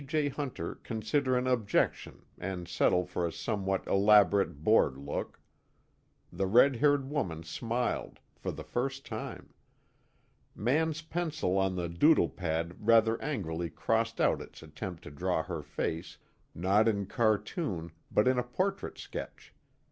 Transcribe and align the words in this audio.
J. 0.07 0.29
Hunter 0.29 0.79
consider 0.81 1.37
an 1.37 1.45
objection 1.45 2.25
and 2.39 2.67
settle 2.67 3.05
for 3.05 3.27
a 3.27 3.31
somewhat 3.31 3.85
elaborate 3.85 4.63
bored 4.63 4.97
look. 4.97 5.39
The 6.33 6.47
red 6.47 6.77
haired 6.77 7.07
woman 7.07 7.43
smiled, 7.43 8.19
for 8.35 8.51
the 8.51 8.63
first 8.63 9.05
time. 9.05 9.53
Mann's 10.55 11.03
pencil 11.03 11.55
on 11.55 11.75
the 11.75 11.87
doodle 11.87 12.29
pad 12.29 12.77
rather 12.79 13.21
angrily 13.21 13.69
crossed 13.69 14.19
out 14.19 14.41
its 14.41 14.63
attempt 14.63 15.03
to 15.03 15.11
draw 15.11 15.43
her 15.43 15.61
face, 15.61 16.17
not 16.55 16.87
in 16.87 17.05
cartoon 17.05 17.91
but 18.09 18.27
in 18.27 18.39
a 18.39 18.43
portrait 18.43 18.97
sketch. 18.97 19.53